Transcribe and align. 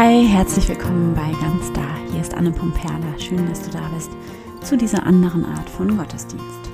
Hi, 0.00 0.24
herzlich 0.28 0.68
willkommen 0.68 1.12
bei 1.12 1.28
Ganz 1.40 1.72
Da. 1.72 1.84
Hier 2.12 2.20
ist 2.20 2.32
Anne 2.32 2.52
Pumperla. 2.52 3.18
Schön, 3.18 3.48
dass 3.48 3.62
du 3.62 3.70
da 3.72 3.80
bist 3.92 4.12
zu 4.62 4.76
dieser 4.76 5.04
anderen 5.04 5.44
Art 5.44 5.68
von 5.68 5.96
Gottesdienst. 5.96 6.70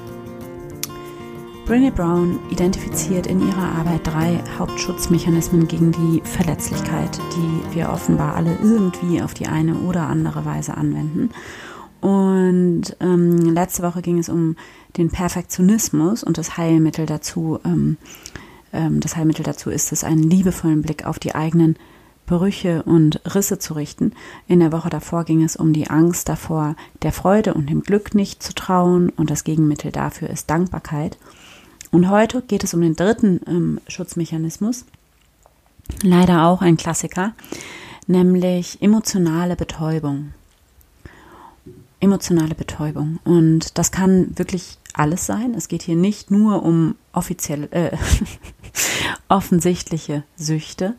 Brené 1.67 1.90
Brown 1.90 2.38
identifiziert 2.51 3.26
in 3.26 3.40
ihrer 3.40 3.79
Arbeit 3.79 4.06
drei 4.06 4.45
Hauptschutzmechanismen 4.58 5.67
gegen 5.69 5.92
die 5.92 6.21
Verletzlichkeit, 6.22 7.19
die 7.35 7.74
wir 7.74 7.88
offenbar 7.88 8.37
alle 8.37 8.58
irgendwie 8.63 9.22
auf 9.22 9.33
die 9.33 9.47
eine 9.47 9.77
oder 9.77 10.03
andere 10.03 10.45
Weise 10.45 10.77
anwenden. 10.77 11.31
Und 12.03 12.95
ähm, 13.01 13.38
letzte 13.38 13.85
Woche 13.85 14.03
ging 14.03 14.19
es 14.19 14.29
um 14.29 14.54
den 14.99 15.09
Perfektionismus 15.09 16.25
und 16.25 16.37
das 16.37 16.59
Heilmittel 16.59 17.06
dazu. 17.06 17.59
Ähm, 17.65 17.97
ähm, 18.75 19.01
das 19.01 19.16
Heilmittel 19.16 19.45
dazu 19.45 19.70
ist 19.70 19.93
es, 19.93 20.05
einen 20.05 20.25
liebevollen 20.25 20.83
Blick 20.83 21.06
auf 21.06 21.19
die 21.19 21.34
eigenen 21.34 21.77
Brüche 22.27 22.83
und 22.84 23.20
Risse 23.34 23.59
zu 23.59 23.74
richten. 23.74 24.12
In 24.46 24.60
der 24.60 24.73
Woche 24.73 24.91
davor 24.91 25.24
ging 25.24 25.42
es 25.42 25.56
um 25.56 25.73
die 25.73 25.88
Angst 25.91 26.28
davor, 26.28 26.77
der 27.02 27.12
Freude 27.12 27.55
und 27.55 27.69
dem 27.69 27.83
Glück 27.83 28.14
nicht 28.14 28.42
zu 28.42 28.55
trauen 28.55 29.10
und 29.10 29.30
das 29.30 29.45
Gegenmittel 29.45 29.92
dafür 29.92 30.30
ist 30.30 30.48
Dankbarkeit. 30.48 31.19
Und 31.91 32.09
heute 32.09 32.42
geht 32.42 32.64
es 32.64 32.74
um 32.74 32.80
den 32.80 32.97
dritten 32.97 33.41
ähm, 33.47 33.80
Schutzmechanismus, 33.87 34.84
leider 36.02 36.47
auch 36.47 36.60
ein 36.60 36.77
Klassiker, 36.77 37.34
nämlich 38.06 38.83
emotionale 38.83 39.55
Betäubung. 39.55 40.33
Emotionale 42.00 42.55
Betäubung. 42.55 43.20
Und 43.25 43.78
das 43.78 43.92
kann 43.92 44.36
wirklich 44.36 44.78
alles 44.92 45.27
sein. 45.27 45.55
Es 45.55 45.69
geht 45.69 45.83
hier 45.83 45.97
nicht 45.97 46.30
nur 46.30 46.62
um 46.62 46.97
offizielle, 47.12 47.70
äh, 47.70 47.97
offensichtliche 49.28 50.25
Süchte, 50.36 50.95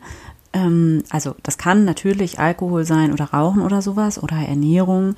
ähm, 0.56 1.02
also 1.10 1.34
das 1.42 1.58
kann 1.58 1.84
natürlich 1.84 2.38
Alkohol 2.38 2.86
sein 2.86 3.12
oder 3.12 3.26
Rauchen 3.26 3.60
oder 3.62 3.82
sowas 3.82 4.22
oder 4.22 4.36
Ernährung. 4.36 5.14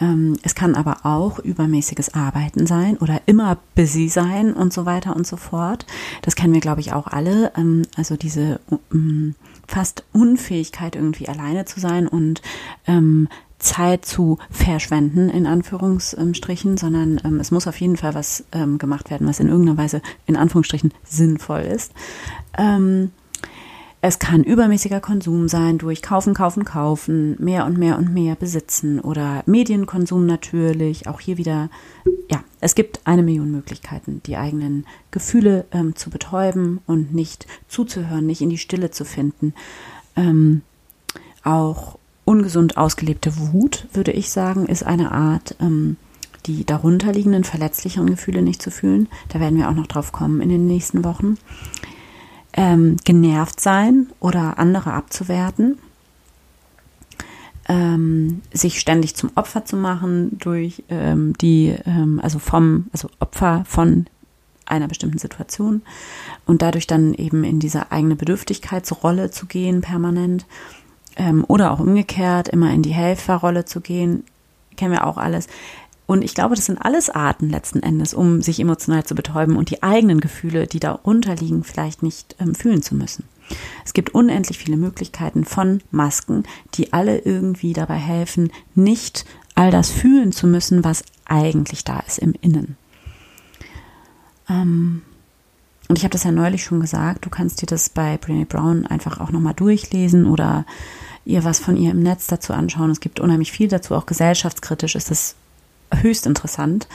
Ähm, 0.00 0.36
es 0.42 0.56
kann 0.56 0.74
aber 0.74 1.06
auch 1.06 1.38
übermäßiges 1.38 2.14
Arbeiten 2.14 2.66
sein 2.66 2.96
oder 2.98 3.22
immer 3.26 3.58
busy 3.76 4.08
sein 4.08 4.52
und 4.52 4.72
so 4.72 4.86
weiter 4.86 5.14
und 5.14 5.26
so 5.26 5.36
fort. 5.36 5.86
Das 6.22 6.34
kennen 6.34 6.54
wir, 6.54 6.60
glaube 6.60 6.80
ich, 6.80 6.92
auch 6.92 7.06
alle. 7.06 7.52
Ähm, 7.56 7.82
also 7.96 8.16
diese 8.16 8.60
ähm, 8.92 9.36
fast 9.68 10.04
Unfähigkeit, 10.12 10.96
irgendwie 10.96 11.28
alleine 11.28 11.64
zu 11.66 11.78
sein 11.78 12.08
und 12.08 12.42
ähm, 12.88 13.28
Zeit 13.60 14.06
zu 14.06 14.38
verschwenden, 14.50 15.28
in 15.28 15.46
Anführungsstrichen, 15.46 16.78
sondern 16.78 17.20
ähm, 17.24 17.38
es 17.38 17.50
muss 17.50 17.68
auf 17.68 17.78
jeden 17.78 17.98
Fall 17.98 18.14
was 18.14 18.44
ähm, 18.52 18.78
gemacht 18.78 19.10
werden, 19.10 19.28
was 19.28 19.38
in 19.38 19.48
irgendeiner 19.48 19.78
Weise, 19.78 20.02
in 20.26 20.36
Anführungsstrichen, 20.36 20.92
sinnvoll 21.04 21.60
ist. 21.60 21.92
Ähm, 22.58 23.12
es 24.02 24.18
kann 24.18 24.42
übermäßiger 24.42 25.00
Konsum 25.00 25.48
sein 25.48 25.76
durch 25.76 26.00
Kaufen, 26.00 26.32
Kaufen, 26.32 26.64
Kaufen, 26.64 27.36
mehr 27.38 27.66
und 27.66 27.76
mehr 27.76 27.98
und 27.98 28.12
mehr 28.14 28.34
besitzen 28.34 28.98
oder 28.98 29.42
Medienkonsum 29.44 30.24
natürlich. 30.24 31.06
Auch 31.06 31.20
hier 31.20 31.36
wieder, 31.36 31.68
ja, 32.30 32.42
es 32.60 32.74
gibt 32.74 33.00
eine 33.04 33.22
Million 33.22 33.50
Möglichkeiten, 33.50 34.22
die 34.24 34.38
eigenen 34.38 34.86
Gefühle 35.10 35.66
ähm, 35.72 35.96
zu 35.96 36.08
betäuben 36.08 36.80
und 36.86 37.14
nicht 37.14 37.46
zuzuhören, 37.68 38.24
nicht 38.24 38.40
in 38.40 38.48
die 38.48 38.58
Stille 38.58 38.90
zu 38.90 39.04
finden. 39.04 39.52
Ähm, 40.16 40.62
auch 41.44 41.98
ungesund 42.24 42.78
ausgelebte 42.78 43.36
Wut, 43.36 43.86
würde 43.92 44.12
ich 44.12 44.30
sagen, 44.30 44.64
ist 44.64 44.82
eine 44.82 45.12
Art, 45.12 45.56
ähm, 45.60 45.96
die 46.46 46.64
darunterliegenden 46.64 47.44
verletzlicheren 47.44 48.08
Gefühle 48.08 48.40
nicht 48.40 48.62
zu 48.62 48.70
fühlen. 48.70 49.08
Da 49.28 49.40
werden 49.40 49.58
wir 49.58 49.68
auch 49.68 49.74
noch 49.74 49.86
drauf 49.86 50.10
kommen 50.10 50.40
in 50.40 50.48
den 50.48 50.66
nächsten 50.66 51.04
Wochen 51.04 51.36
ähm, 52.52 52.96
genervt 53.04 53.60
sein 53.60 54.08
oder 54.20 54.58
andere 54.58 54.92
abzuwerten, 54.92 55.78
ähm, 57.68 58.42
sich 58.52 58.80
ständig 58.80 59.14
zum 59.14 59.30
Opfer 59.34 59.64
zu 59.64 59.76
machen 59.76 60.38
durch 60.38 60.82
ähm, 60.88 61.34
die, 61.40 61.74
ähm, 61.86 62.20
also 62.22 62.38
vom, 62.38 62.86
also 62.92 63.08
Opfer 63.20 63.64
von 63.66 64.06
einer 64.66 64.88
bestimmten 64.88 65.18
Situation 65.18 65.82
und 66.46 66.62
dadurch 66.62 66.86
dann 66.86 67.14
eben 67.14 67.44
in 67.44 67.60
diese 67.60 67.92
eigene 67.92 68.16
Bedürftigkeitsrolle 68.16 69.30
zu 69.30 69.46
gehen 69.46 69.80
permanent 69.80 70.46
ähm, 71.16 71.44
oder 71.48 71.72
auch 71.72 71.80
umgekehrt 71.80 72.48
immer 72.48 72.72
in 72.72 72.82
die 72.82 72.94
Helferrolle 72.94 73.64
zu 73.64 73.80
gehen, 73.80 74.24
kennen 74.76 74.92
wir 74.92 75.06
auch 75.06 75.18
alles. 75.18 75.48
Und 76.10 76.24
ich 76.24 76.34
glaube, 76.34 76.56
das 76.56 76.66
sind 76.66 76.84
alles 76.84 77.08
Arten 77.08 77.48
letzten 77.50 77.84
Endes, 77.84 78.14
um 78.14 78.42
sich 78.42 78.58
emotional 78.58 79.04
zu 79.04 79.14
betäuben 79.14 79.54
und 79.54 79.70
die 79.70 79.84
eigenen 79.84 80.18
Gefühle, 80.18 80.66
die 80.66 80.80
darunter 80.80 81.36
liegen, 81.36 81.62
vielleicht 81.62 82.02
nicht 82.02 82.34
ähm, 82.40 82.56
fühlen 82.56 82.82
zu 82.82 82.96
müssen. 82.96 83.26
Es 83.84 83.92
gibt 83.92 84.12
unendlich 84.12 84.58
viele 84.58 84.76
Möglichkeiten 84.76 85.44
von 85.44 85.82
Masken, 85.92 86.42
die 86.74 86.92
alle 86.92 87.18
irgendwie 87.18 87.74
dabei 87.74 87.94
helfen, 87.94 88.50
nicht 88.74 89.24
all 89.54 89.70
das 89.70 89.92
fühlen 89.92 90.32
zu 90.32 90.48
müssen, 90.48 90.82
was 90.82 91.04
eigentlich 91.26 91.84
da 91.84 92.00
ist 92.00 92.18
im 92.18 92.34
Innen. 92.40 92.76
Ähm, 94.48 95.02
und 95.86 95.96
ich 95.96 96.02
habe 96.02 96.12
das 96.12 96.24
ja 96.24 96.32
neulich 96.32 96.64
schon 96.64 96.80
gesagt, 96.80 97.24
du 97.24 97.30
kannst 97.30 97.62
dir 97.62 97.66
das 97.66 97.88
bei 97.88 98.16
Brené 98.16 98.46
Brown 98.46 98.84
einfach 98.84 99.20
auch 99.20 99.30
nochmal 99.30 99.54
durchlesen 99.54 100.26
oder 100.26 100.66
ihr 101.24 101.44
was 101.44 101.60
von 101.60 101.76
ihr 101.76 101.92
im 101.92 102.02
Netz 102.02 102.26
dazu 102.26 102.52
anschauen. 102.52 102.90
Es 102.90 102.98
gibt 102.98 103.20
unheimlich 103.20 103.52
viel 103.52 103.68
dazu, 103.68 103.94
auch 103.94 104.06
gesellschaftskritisch 104.06 104.96
ist 104.96 105.12
das 105.12 105.36
höchst 105.94 106.26
interessant. 106.26 106.88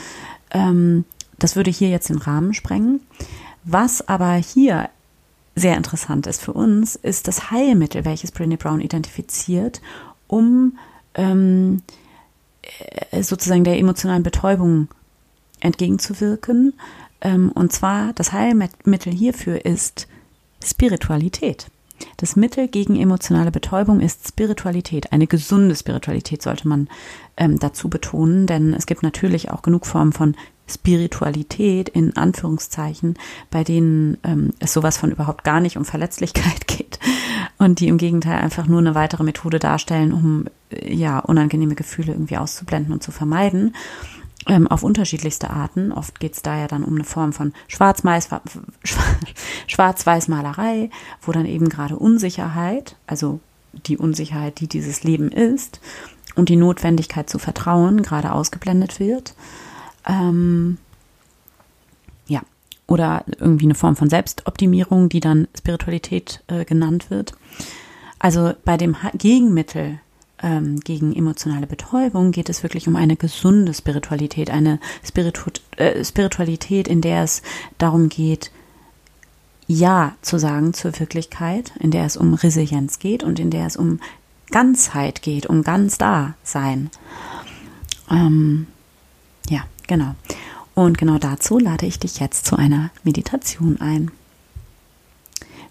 Ähm, 0.51 1.05
das 1.37 1.55
würde 1.55 1.71
hier 1.71 1.89
jetzt 1.89 2.09
den 2.09 2.17
Rahmen 2.17 2.53
sprengen. 2.53 3.01
Was 3.63 4.07
aber 4.07 4.33
hier 4.33 4.89
sehr 5.55 5.77
interessant 5.77 6.27
ist 6.27 6.41
für 6.41 6.53
uns, 6.53 6.95
ist 6.95 7.27
das 7.27 7.49
Heilmittel, 7.51 8.05
welches 8.05 8.33
Brené 8.33 8.57
Brown 8.57 8.81
identifiziert, 8.81 9.81
um 10.27 10.77
ähm, 11.15 11.81
äh, 13.11 13.23
sozusagen 13.23 13.63
der 13.63 13.79
emotionalen 13.79 14.23
Betäubung 14.23 14.89
entgegenzuwirken. 15.61 16.73
Ähm, 17.21 17.51
und 17.51 17.71
zwar 17.71 18.13
das 18.13 18.33
Heilmittel 18.33 19.13
hierfür 19.13 19.65
ist 19.65 20.07
Spiritualität. 20.63 21.67
Das 22.17 22.35
Mittel 22.35 22.67
gegen 22.67 22.95
emotionale 22.95 23.51
Betäubung 23.51 23.99
ist 23.99 24.27
Spiritualität. 24.27 25.11
Eine 25.11 25.27
gesunde 25.27 25.75
Spiritualität 25.75 26.41
sollte 26.41 26.67
man 26.67 26.89
ähm, 27.37 27.59
dazu 27.59 27.89
betonen, 27.89 28.47
denn 28.47 28.73
es 28.73 28.85
gibt 28.85 29.03
natürlich 29.03 29.51
auch 29.51 29.61
genug 29.61 29.85
Formen 29.85 30.13
von 30.13 30.35
Spiritualität 30.67 31.89
in 31.89 32.17
Anführungszeichen, 32.17 33.15
bei 33.51 33.63
denen 33.63 34.17
ähm, 34.23 34.53
es 34.59 34.73
sowas 34.73 34.97
von 34.97 35.11
überhaupt 35.11 35.43
gar 35.43 35.59
nicht 35.59 35.77
um 35.77 35.85
Verletzlichkeit 35.85 36.67
geht 36.67 36.99
und 37.57 37.79
die 37.79 37.87
im 37.87 37.97
Gegenteil 37.97 38.39
einfach 38.39 38.67
nur 38.67 38.79
eine 38.79 38.95
weitere 38.95 39.23
Methode 39.23 39.59
darstellen, 39.59 40.11
um 40.11 40.45
äh, 40.71 40.93
ja 40.93 41.19
unangenehme 41.19 41.75
Gefühle 41.75 42.13
irgendwie 42.13 42.37
auszublenden 42.37 42.93
und 42.93 43.03
zu 43.03 43.11
vermeiden 43.11 43.73
ähm, 44.47 44.67
auf 44.67 44.83
unterschiedlichste 44.83 45.49
Arten. 45.49 45.91
Oft 45.91 46.19
geht 46.19 46.33
es 46.33 46.41
da 46.41 46.57
ja 46.57 46.67
dann 46.67 46.83
um 46.83 46.95
eine 46.95 47.03
Form 47.03 47.33
von 47.33 47.53
Schwarz-Weiß-Malerei, 49.67 50.89
wo 51.21 51.31
dann 51.31 51.45
eben 51.45 51.69
gerade 51.69 51.97
Unsicherheit, 51.97 52.95
also 53.07 53.39
die 53.73 53.97
Unsicherheit, 53.97 54.59
die 54.59 54.67
dieses 54.67 55.03
Leben 55.03 55.31
ist, 55.31 55.81
und 56.35 56.49
die 56.49 56.57
Notwendigkeit 56.57 57.29
zu 57.29 57.39
vertrauen, 57.39 58.03
gerade 58.03 58.33
ausgeblendet 58.33 58.99
wird. 58.99 59.35
Ähm, 60.07 60.77
ja, 62.27 62.41
oder 62.87 63.23
irgendwie 63.39 63.65
eine 63.65 63.75
Form 63.75 63.95
von 63.95 64.09
Selbstoptimierung, 64.09 65.09
die 65.09 65.21
dann 65.21 65.47
Spiritualität 65.57 66.43
äh, 66.47 66.65
genannt 66.65 67.09
wird. 67.09 67.33
Also 68.19 68.53
bei 68.63 68.77
dem 68.77 68.95
Gegenmittel 69.13 69.99
ähm, 70.41 70.79
gegen 70.79 71.15
emotionale 71.15 71.67
Betäubung 71.67 72.31
geht 72.31 72.49
es 72.49 72.63
wirklich 72.63 72.87
um 72.87 72.95
eine 72.95 73.15
gesunde 73.15 73.73
Spiritualität, 73.73 74.49
eine 74.49 74.79
Spiritu 75.03 75.49
äh, 75.77 76.03
Spiritualität, 76.03 76.87
in 76.87 77.01
der 77.01 77.23
es 77.23 77.41
darum 77.77 78.09
geht, 78.09 78.51
Ja 79.67 80.15
zu 80.21 80.37
sagen 80.37 80.73
zur 80.73 80.99
Wirklichkeit, 80.99 81.71
in 81.79 81.91
der 81.91 82.05
es 82.05 82.17
um 82.17 82.33
Resilienz 82.33 82.99
geht 82.99 83.23
und 83.23 83.39
in 83.39 83.49
der 83.49 83.65
es 83.65 83.77
um 83.77 83.99
Ganzheit 84.51 85.21
geht, 85.21 85.47
um 85.47 85.63
ganz 85.63 85.97
da 85.97 86.35
sein. 86.43 86.91
Ähm, 88.11 88.67
ja, 89.49 89.63
genau. 89.87 90.15
Und 90.75 90.97
genau 90.97 91.17
dazu 91.17 91.57
lade 91.57 91.85
ich 91.85 91.99
dich 91.99 92.19
jetzt 92.19 92.45
zu 92.45 92.57
einer 92.57 92.91
Meditation 93.03 93.79
ein. 93.79 94.11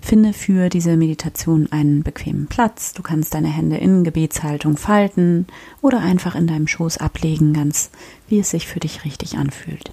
Finde 0.05 0.35
für 0.35 0.69
diese 0.69 0.99
Meditation 0.99 1.73
einen 1.73 2.03
bequemen 2.03 2.47
Platz. 2.47 2.93
Du 2.93 3.03
kannst 3.03 3.33
deine 3.33 3.49
Hände 3.49 3.79
in 3.79 4.05
Gebetshaltung 4.05 4.77
falten 4.77 5.47
oder 5.81 6.01
einfach 6.01 6.35
in 6.35 6.47
deinem 6.47 6.67
Schoß 6.67 6.99
ablegen, 6.99 7.55
ganz 7.55 7.91
wie 8.29 8.39
es 8.39 8.51
sich 8.51 8.67
für 8.67 8.81
dich 8.81 9.07
richtig 9.07 9.39
anfühlt. 9.39 9.93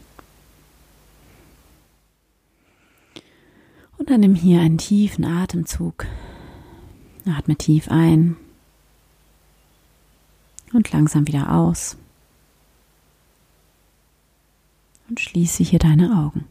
Und 3.98 4.10
dann 4.10 4.20
nimm 4.20 4.36
hier 4.36 4.60
einen 4.60 4.78
tiefen 4.78 5.24
Atemzug. 5.24 6.06
Atme 7.26 7.56
tief 7.56 7.88
ein 7.90 8.36
und 10.74 10.92
langsam 10.92 11.26
wieder 11.26 11.54
aus. 11.54 11.96
Und 15.08 15.22
schließe 15.22 15.64
hier 15.64 15.80
deine 15.80 16.18
Augen. 16.18 16.51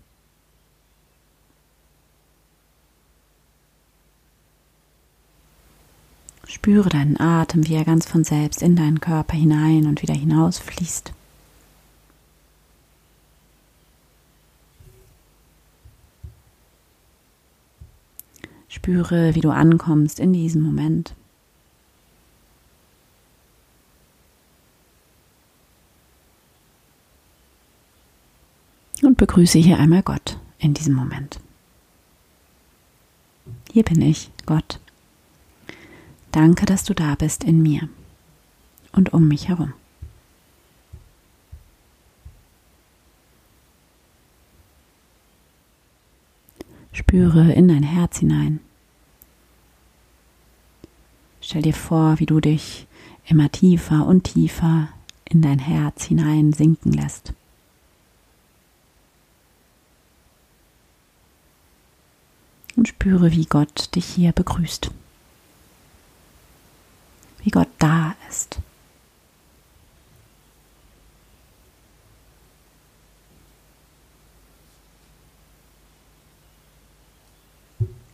Spüre 6.51 6.89
deinen 6.89 7.19
Atem, 7.21 7.69
wie 7.69 7.77
er 7.77 7.85
ganz 7.85 8.09
von 8.09 8.25
selbst 8.25 8.61
in 8.61 8.75
deinen 8.75 8.99
Körper 8.99 9.37
hinein 9.37 9.87
und 9.87 10.03
wieder 10.03 10.15
hinaus 10.15 10.59
fließt. 10.59 11.13
Spüre, 18.69 19.37
wie 19.37 19.41
du 19.41 19.51
ankommst 19.51 20.19
in 20.19 20.33
diesem 20.33 20.63
Moment. 20.63 21.15
Und 29.03 29.17
begrüße 29.17 29.59
hier 29.61 29.79
einmal 29.79 30.03
Gott 30.03 30.37
in 30.59 30.75
diesem 30.75 30.95
Moment. 30.95 31.39
Hier 33.71 33.85
bin 33.85 34.03
ich, 34.03 34.33
Gott. 34.47 34.81
Danke, 36.33 36.65
dass 36.65 36.85
du 36.85 36.95
da 36.95 37.17
bist 37.17 37.43
in 37.43 37.61
mir 37.61 37.89
und 38.93 39.13
um 39.13 39.27
mich 39.27 39.49
herum. 39.49 39.73
Spüre 46.93 47.53
in 47.53 47.67
dein 47.69 47.83
Herz 47.83 48.19
hinein. 48.19 48.61
Stell 51.41 51.63
dir 51.63 51.75
vor, 51.75 52.21
wie 52.21 52.27
du 52.27 52.41
dich 52.41 52.87
immer 53.27 53.51
tiefer 53.51 54.07
und 54.07 54.25
tiefer 54.25 54.89
in 55.25 55.43
dein 55.43 55.59
Herz 55.59 56.05
hinein 56.05 56.53
sinken 56.53 56.93
lässt. 56.93 57.33
Und 62.77 62.87
spüre, 62.87 63.33
wie 63.33 63.47
Gott 63.47 63.95
dich 63.97 64.07
hier 64.07 64.33
begrüßt 64.33 64.93
wie 67.43 67.51
Gott 67.51 67.69
da 67.79 68.15
ist. 68.29 68.59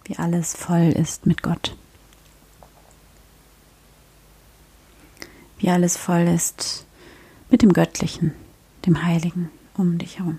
Wie 0.05 0.17
alles 0.17 0.55
voll 0.55 0.93
ist 0.93 1.27
mit 1.27 1.43
Gott. 1.43 1.77
Wie 5.59 5.69
alles 5.71 5.97
voll 5.97 6.29
ist 6.29 6.87
mit 7.51 7.63
dem 7.63 7.73
Göttlichen, 7.73 8.33
dem 8.85 9.03
Heiligen 9.03 9.51
um 9.77 9.99
dich 9.99 10.19
herum. 10.19 10.39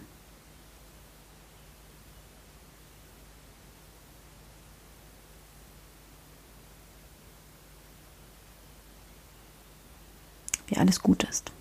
wie 10.67 10.75
alles 10.87 11.01
gut 11.01 11.23
ist. 11.23 11.51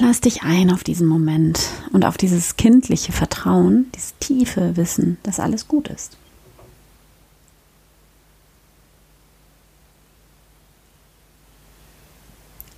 Lass 0.00 0.20
dich 0.20 0.42
ein 0.42 0.70
auf 0.70 0.84
diesen 0.84 1.08
Moment 1.08 1.58
und 1.92 2.04
auf 2.04 2.16
dieses 2.16 2.56
kindliche 2.56 3.12
Vertrauen, 3.12 3.90
dieses 3.92 4.14
tiefe 4.20 4.76
Wissen, 4.76 5.18
dass 5.24 5.40
alles 5.40 5.66
gut 5.66 5.88
ist. 5.88 6.16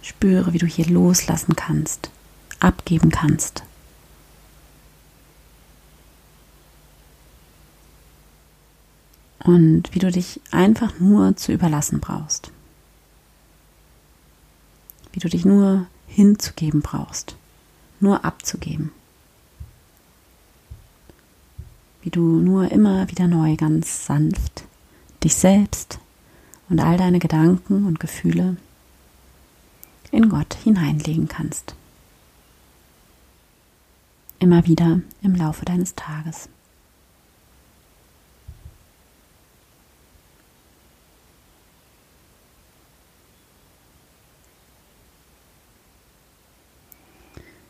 Spüre, 0.01 0.55
wie 0.55 0.59
du 0.59 0.67
hier 0.67 0.87
loslassen 0.87 1.55
kannst, 1.55 2.09
abgeben 2.61 3.11
kannst. 3.11 3.63
Und 9.41 9.85
wie 9.93 9.99
du 9.99 10.11
dich 10.11 10.41
einfach 10.51 10.99
nur 10.99 11.37
zu 11.37 11.53
überlassen 11.53 12.01
brauchst 12.01 12.53
wie 15.13 15.21
du 15.21 15.29
dich 15.29 15.45
nur 15.45 15.87
hinzugeben 16.07 16.83
brauchst, 16.83 17.37
nur 18.01 18.25
abzugeben. 18.25 18.93
Wie 22.03 22.11
du 22.11 22.21
nur 22.21 22.71
immer 22.71 23.09
wieder 23.11 23.27
neu 23.27 23.57
ganz 23.57 24.07
sanft 24.07 24.65
dich 25.25 25.35
selbst 25.35 25.99
und 26.69 26.81
all 26.81 26.97
deine 26.97 27.19
Gedanken 27.19 27.87
und 27.87 28.01
Gefühle 28.01 28.57
in 30.11 30.29
Gott 30.29 30.55
hineinlegen 30.55 31.29
kannst. 31.29 31.75
Immer 34.39 34.67
wieder 34.67 35.01
im 35.23 35.35
Laufe 35.35 35.65
deines 35.65 35.95
Tages. 35.97 36.49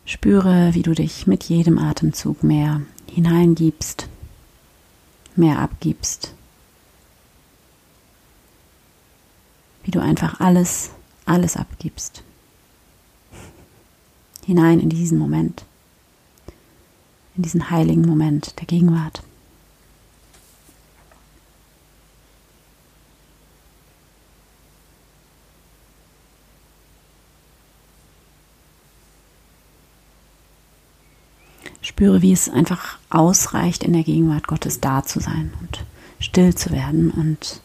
Spüre, 0.09 0.73
wie 0.73 0.81
du 0.81 0.95
dich 0.95 1.27
mit 1.27 1.43
jedem 1.43 1.77
Atemzug 1.77 2.41
mehr 2.41 2.81
hineingibst, 3.13 4.09
mehr 5.35 5.59
abgibst. 5.59 6.33
Wie 9.83 9.91
du 9.91 10.01
einfach 10.01 10.39
alles, 10.39 10.89
alles 11.25 11.55
abgibst. 11.55 12.23
Hinein 14.47 14.79
in 14.79 14.89
diesen 14.89 15.19
Moment, 15.19 15.63
in 17.35 17.43
diesen 17.43 17.69
heiligen 17.69 18.01
Moment 18.01 18.59
der 18.59 18.65
Gegenwart. 18.65 19.21
Spüre, 31.99 32.21
wie 32.21 32.31
es 32.31 32.47
einfach 32.47 32.97
ausreicht, 33.09 33.83
in 33.83 33.91
der 33.91 34.03
Gegenwart 34.03 34.47
Gottes 34.47 34.79
da 34.79 35.03
zu 35.03 35.19
sein 35.19 35.51
und 35.59 35.83
still 36.21 36.55
zu 36.55 36.71
werden. 36.71 37.11
Und 37.11 37.59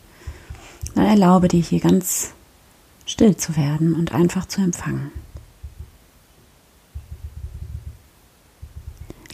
dann 0.97 1.07
erlaube 1.07 1.47
dir 1.47 1.63
hier 1.63 1.79
ganz 1.79 2.33
still 3.07 3.37
zu 3.37 3.57
werden 3.57 3.95
und 3.95 4.11
einfach 4.11 4.47
zu 4.47 4.61
empfangen. 4.61 5.13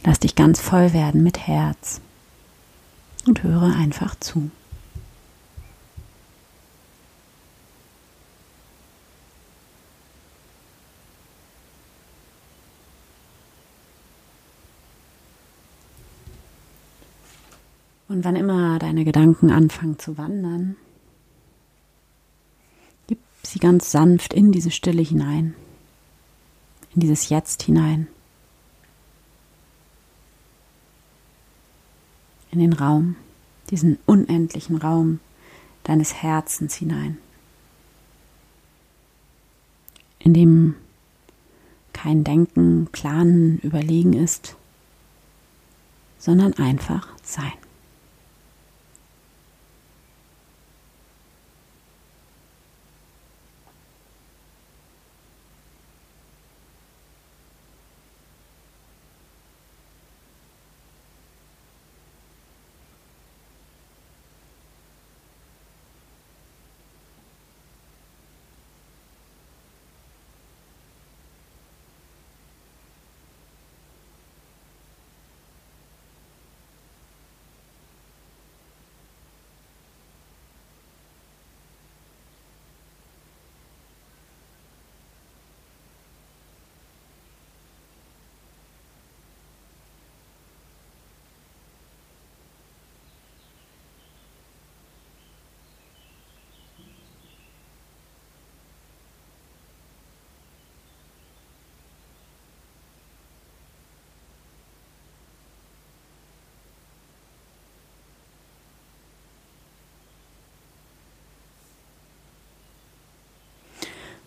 Lass 0.03 0.19
dich 0.19 0.35
ganz 0.35 0.61
voll 0.61 0.93
werden 0.93 1.23
mit 1.23 1.47
Herz 1.47 1.99
und 3.25 3.41
höre 3.41 3.75
einfach 3.75 4.13
zu. 4.19 4.51
Und 18.11 18.25
wann 18.25 18.35
immer 18.35 18.77
deine 18.77 19.05
Gedanken 19.05 19.51
anfangen 19.51 19.97
zu 19.97 20.17
wandern, 20.17 20.75
gib 23.07 23.19
sie 23.41 23.57
ganz 23.57 23.89
sanft 23.89 24.33
in 24.33 24.51
diese 24.51 24.69
Stille 24.69 25.01
hinein, 25.01 25.55
in 26.93 26.99
dieses 26.99 27.29
Jetzt 27.29 27.63
hinein, 27.63 28.07
in 32.51 32.59
den 32.59 32.73
Raum, 32.73 33.15
diesen 33.69 33.97
unendlichen 34.05 34.75
Raum 34.75 35.21
deines 35.85 36.15
Herzens 36.15 36.75
hinein, 36.75 37.17
in 40.19 40.33
dem 40.33 40.75
kein 41.93 42.25
Denken, 42.25 42.89
Planen, 42.91 43.59
Überlegen 43.59 44.11
ist, 44.11 44.57
sondern 46.19 46.51
einfach 46.55 47.07
Sein. 47.23 47.60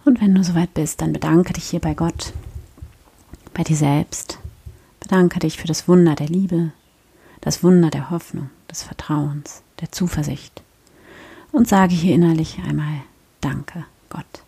Und 0.04 0.20
wenn 0.20 0.34
du 0.34 0.44
soweit 0.44 0.74
bist, 0.74 1.00
dann 1.00 1.12
bedanke 1.12 1.52
dich 1.52 1.64
hier 1.64 1.80
bei 1.80 1.94
Gott, 1.94 2.32
bei 3.54 3.62
dir 3.62 3.76
selbst. 3.76 4.38
Bedanke 5.00 5.38
dich 5.38 5.58
für 5.58 5.66
das 5.66 5.88
Wunder 5.88 6.14
der 6.14 6.28
Liebe, 6.28 6.72
das 7.40 7.62
Wunder 7.62 7.90
der 7.90 8.10
Hoffnung, 8.10 8.50
des 8.70 8.82
Vertrauens, 8.82 9.62
der 9.80 9.92
Zuversicht. 9.92 10.62
Und 11.52 11.68
sage 11.68 11.94
hier 11.94 12.14
innerlich 12.14 12.58
einmal 12.66 13.02
Danke, 13.40 13.84
Gott. 14.08 14.42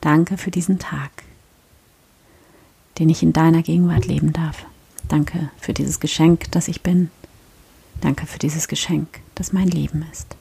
Danke 0.00 0.38
für 0.38 0.50
diesen 0.50 0.78
Tag, 0.78 1.10
den 2.98 3.10
ich 3.10 3.22
in 3.22 3.34
deiner 3.34 3.62
Gegenwart 3.62 4.06
leben 4.06 4.32
darf. 4.32 4.64
Danke 5.08 5.50
für 5.58 5.74
dieses 5.74 6.00
Geschenk, 6.00 6.50
das 6.50 6.68
ich 6.68 6.80
bin. 6.80 7.10
Danke 8.00 8.26
für 8.26 8.38
dieses 8.38 8.68
Geschenk, 8.68 9.20
das 9.34 9.52
mein 9.52 9.68
Leben 9.68 10.06
ist. 10.10 10.34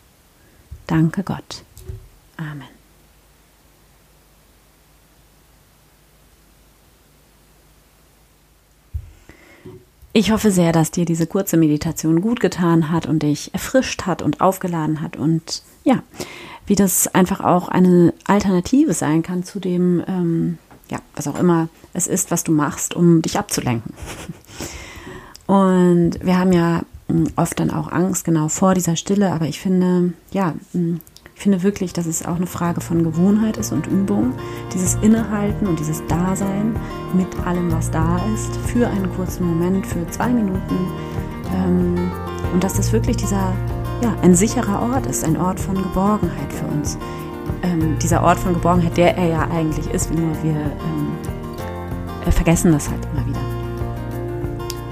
Danke 0.88 1.24
Gott. 1.24 1.64
Amen. 2.38 2.83
Ich 10.16 10.32
hoffe 10.32 10.52
sehr, 10.52 10.72
dass 10.72 10.92
dir 10.92 11.06
diese 11.06 11.26
kurze 11.26 11.58
Meditation 11.58 12.22
gut 12.22 12.40
getan 12.40 12.92
hat 12.92 13.08
und 13.08 13.24
dich 13.24 13.52
erfrischt 13.54 14.04
hat 14.04 14.22
und 14.22 14.42
aufgeladen 14.42 15.02
hat 15.02 15.18
und 15.18 15.64
ja, 15.84 16.04
wie 16.68 16.76
das 16.76 17.14
einfach 17.16 17.42
auch 17.42 17.68
eine 17.68 18.14
Alternative 18.26 18.94
sein 18.94 19.24
kann 19.24 19.44
zu 19.44 19.60
dem, 19.60 20.04
ähm, 20.08 20.60
ja, 20.92 21.00
was 21.16 21.28
auch 21.28 21.38
immer 21.40 21.68
es 21.94 22.06
ist, 22.06 22.30
was 22.30 22.44
du 22.44 22.52
machst, 22.52 22.94
um 22.94 23.24
dich 23.24 23.40
abzulenken. 23.40 23.94
Und 25.48 26.20
wir 26.24 26.40
haben 26.40 26.54
ja 26.54 26.84
hm, 27.08 27.28
oft 27.36 27.60
dann 27.60 27.70
auch 27.70 27.92
Angst 27.92 28.24
genau 28.24 28.48
vor 28.48 28.76
dieser 28.76 28.96
Stille, 28.96 29.32
aber 29.32 29.46
ich 29.46 29.60
finde, 29.60 30.14
ja, 30.32 30.56
hm, 30.72 31.02
ich 31.36 31.42
finde 31.42 31.64
wirklich, 31.64 31.94
dass 31.94 32.06
es 32.06 32.26
auch 32.26 32.36
eine 32.36 32.48
Frage 32.48 32.80
von 32.80 33.04
Gewohnheit 33.04 33.58
ist 33.58 33.72
und 33.72 33.88
Übung. 33.88 34.34
Dieses 34.74 34.96
Innehalten 35.02 35.68
und 35.68 35.80
dieses 35.80 36.06
Dasein 36.08 36.76
mit 37.14 37.28
allem, 37.46 37.72
was 37.72 37.92
da 37.92 38.20
ist, 38.34 38.56
für 38.68 38.88
einen 38.88 39.14
kurzen 39.16 39.48
Moment, 39.48 39.86
für 39.86 40.08
zwei 40.10 40.30
Minuten. 40.30 40.78
Ähm, 41.54 42.12
und 42.54 42.64
dass 42.64 42.74
das 42.74 42.94
wirklich 42.94 43.18
dieser, 43.18 43.54
ja, 44.02 44.16
ein 44.22 44.36
sicherer 44.36 44.82
Ort 44.94 45.06
ist, 45.08 45.26
ein 45.26 45.36
Ort 45.38 45.60
von 45.60 45.76
Geborgenheit 45.76 46.54
für 46.54 46.66
uns. 46.66 46.98
Ähm, 47.64 47.98
dieser 48.00 48.24
Ort 48.24 48.40
von 48.40 48.54
Geborgenheit, 48.54 48.96
der 48.96 49.18
er 49.18 49.28
ja 49.28 49.48
eigentlich 49.50 49.90
ist, 49.90 50.14
nur 50.14 50.32
wir 50.44 50.52
ähm, 50.52 51.18
äh, 52.26 52.32
vergessen 52.32 52.72
das 52.72 52.90
halt 52.90 53.06
immer 53.12 53.26
wieder. 53.26 53.40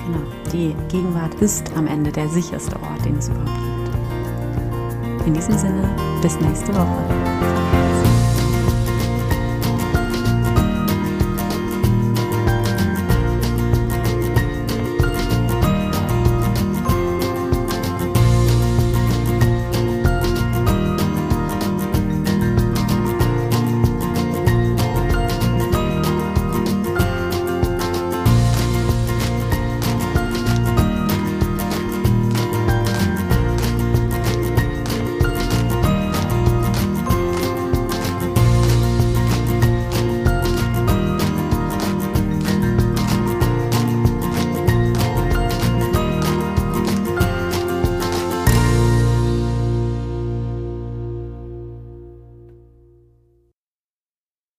Genau, 0.06 0.52
die 0.52 0.76
Gegenwart 0.90 1.34
ist 1.36 1.72
am 1.78 1.88
Ende 1.88 2.12
der 2.12 2.28
sicherste 2.28 2.76
Ort, 2.76 3.06
den 3.06 3.18
es 3.18 3.30
überhaupt 3.30 3.54
gibt. 3.56 3.71
In 5.26 5.36
diesem 5.36 5.58
Sinne, 5.58 5.88
bis 6.22 6.40
nächste 6.40 6.74
Woche. 6.74 8.11